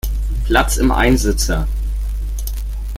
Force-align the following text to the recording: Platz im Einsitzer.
Platz 0.45 0.77
im 0.79 0.89
Einsitzer. 0.91 1.67